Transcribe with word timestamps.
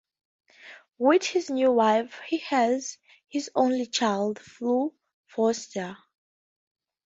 With 0.97 1.23
his 1.27 1.51
new 1.51 1.71
wife, 1.73 2.21
he 2.27 2.39
has 2.39 2.97
his 3.29 3.51
only 3.53 3.85
child, 3.85 4.39
Fleur 4.39 4.89
Forsyte. 5.27 5.95